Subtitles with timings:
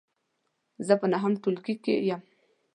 [0.87, 2.21] زه په نهم ټولګې کې یم.